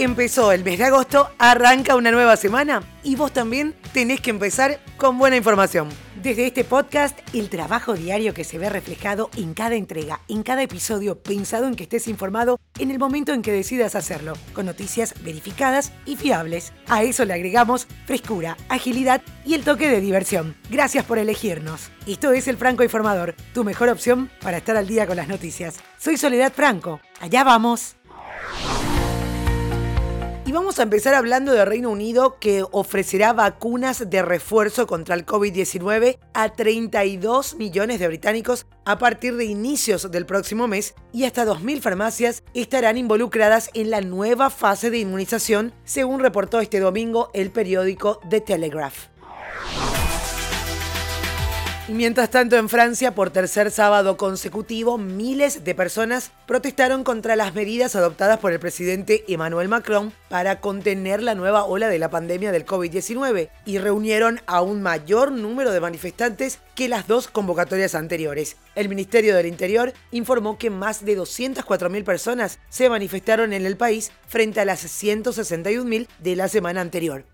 [0.00, 4.80] Empezó el mes de agosto, arranca una nueva semana y vos también tenés que empezar
[4.96, 5.90] con buena información.
[6.22, 10.62] Desde este podcast, el trabajo diario que se ve reflejado en cada entrega, en cada
[10.62, 15.12] episodio, pensado en que estés informado en el momento en que decidas hacerlo, con noticias
[15.22, 16.72] verificadas y fiables.
[16.88, 20.56] A eso le agregamos frescura, agilidad y el toque de diversión.
[20.70, 21.90] Gracias por elegirnos.
[22.06, 25.76] Esto es El Franco Informador, tu mejor opción para estar al día con las noticias.
[25.98, 27.02] Soy Soledad Franco.
[27.20, 27.99] Allá vamos.
[30.50, 35.24] Y vamos a empezar hablando de Reino Unido que ofrecerá vacunas de refuerzo contra el
[35.24, 41.46] COVID-19 a 32 millones de británicos a partir de inicios del próximo mes y hasta
[41.46, 47.52] 2.000 farmacias estarán involucradas en la nueva fase de inmunización, según reportó este domingo el
[47.52, 49.19] periódico The Telegraph.
[51.90, 57.96] Mientras tanto, en Francia, por tercer sábado consecutivo, miles de personas protestaron contra las medidas
[57.96, 62.64] adoptadas por el presidente Emmanuel Macron para contener la nueva ola de la pandemia del
[62.64, 68.56] COVID-19 y reunieron a un mayor número de manifestantes que las dos convocatorias anteriores.
[68.76, 74.12] El Ministerio del Interior informó que más de 204.000 personas se manifestaron en el país
[74.28, 77.24] frente a las 161.000 de la semana anterior.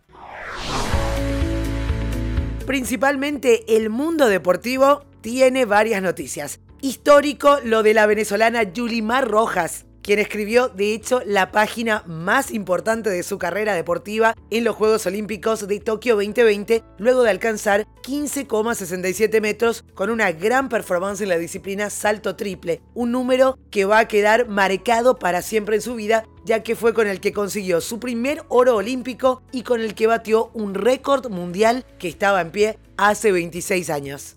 [2.66, 6.58] Principalmente el mundo deportivo tiene varias noticias.
[6.80, 13.10] Histórico lo de la venezolana Yulimar Rojas, quien escribió de hecho la página más importante
[13.10, 19.40] de su carrera deportiva en los Juegos Olímpicos de Tokio 2020, luego de alcanzar 15,67
[19.40, 24.06] metros con una gran performance en la disciplina salto triple, un número que va a
[24.06, 27.98] quedar marcado para siempre en su vida ya que fue con el que consiguió su
[27.98, 32.78] primer oro olímpico y con el que batió un récord mundial que estaba en pie
[32.96, 34.36] hace 26 años.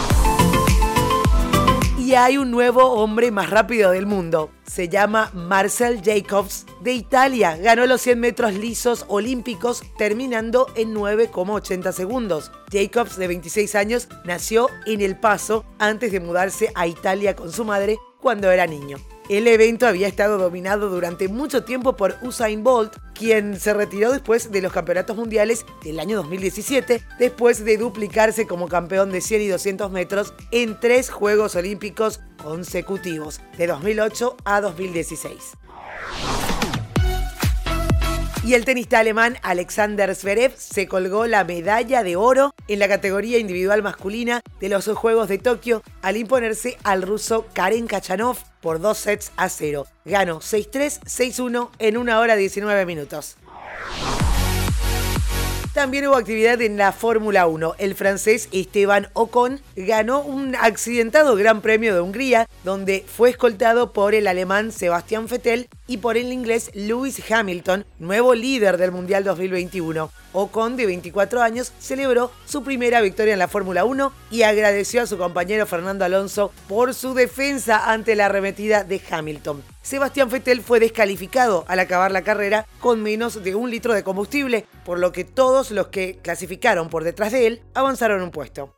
[2.15, 4.51] hay un nuevo hombre más rápido del mundo.
[4.65, 7.57] Se llama Marcel Jacobs de Italia.
[7.57, 12.51] Ganó los 100 metros lisos olímpicos terminando en 9,80 segundos.
[12.71, 17.65] Jacobs, de 26 años, nació en El Paso antes de mudarse a Italia con su
[17.65, 18.97] madre cuando era niño.
[19.31, 24.51] El evento había estado dominado durante mucho tiempo por Usain Bolt, quien se retiró después
[24.51, 29.47] de los campeonatos mundiales del año 2017, después de duplicarse como campeón de 100 y
[29.47, 35.53] 200 metros en tres Juegos Olímpicos consecutivos, de 2008 a 2016
[38.43, 43.37] y el tenista alemán Alexander Zverev se colgó la medalla de oro en la categoría
[43.37, 48.97] individual masculina de los Juegos de Tokio al imponerse al ruso Karen Kachanov por dos
[48.97, 49.85] sets a cero.
[50.05, 53.37] Ganó 6-3, 6-1 en una hora 19 minutos.
[55.73, 57.75] También hubo actividad en la Fórmula 1.
[57.77, 64.13] El francés Esteban Ocon ganó un accidentado Gran Premio de Hungría, donde fue escoltado por
[64.13, 70.09] el alemán Sebastián Vettel y por el inglés Lewis Hamilton, nuevo líder del Mundial 2021.
[70.31, 75.05] Ocon, de 24 años, celebró su primera victoria en la Fórmula 1 y agradeció a
[75.05, 79.61] su compañero Fernando Alonso por su defensa ante la arremetida de Hamilton.
[79.81, 84.65] Sebastián Vettel fue descalificado al acabar la carrera con menos de un litro de combustible,
[84.85, 88.73] por lo que todos los que clasificaron por detrás de él avanzaron un puesto.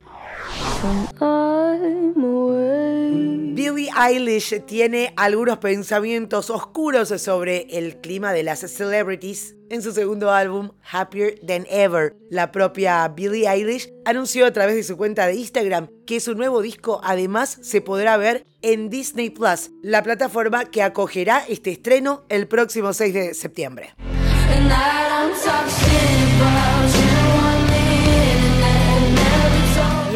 [3.95, 10.71] Eilish tiene algunos pensamientos oscuros sobre el clima de las celebrities en su segundo álbum
[10.91, 12.15] Happier Than Ever.
[12.29, 16.61] La propia Billie Eilish anunció a través de su cuenta de Instagram que su nuevo
[16.61, 22.47] disco además se podrá ver en Disney Plus, la plataforma que acogerá este estreno el
[22.47, 23.93] próximo 6 de septiembre.